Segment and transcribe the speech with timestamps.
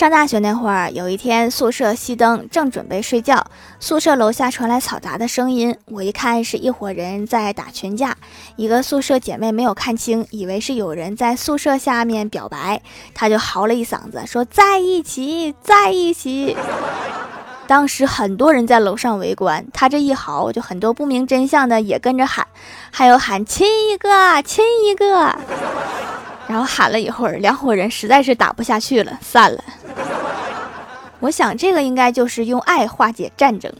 [0.00, 3.44] 上大学那会儿，有一天宿舍熄灯，正准备睡觉，
[3.78, 5.76] 宿舍楼下传来嘈杂的声音。
[5.84, 8.16] 我一看是一伙人在打群架，
[8.56, 12.80] 一个宿舍姐妹没有看清，以为是有人在宿舍下面表白，
[13.12, 16.56] 她就嚎了一嗓子，说在一起，在一起。
[17.66, 22.46] 当时很多人在楼上围观，她这一嚎，就很多不明真相的也跟着喊，
[22.90, 25.36] 还有喊亲一个，亲一个。
[26.48, 29.62] 然后喊了一会儿，两伙人实在是打不下去了，散了。
[31.20, 33.72] 我想这个应该就是用爱化解战争。